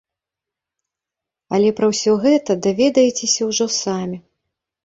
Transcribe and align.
Але 1.57 1.69
пра 1.79 1.87
ўсё 1.93 2.11
гэта 2.23 2.51
даведаецеся 2.67 3.41
ўжо 3.51 3.65
самі! 3.81 4.17